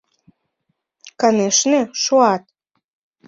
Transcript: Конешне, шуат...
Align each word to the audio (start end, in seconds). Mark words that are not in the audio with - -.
Конешне, 1.19 1.81
шуат... 2.03 2.43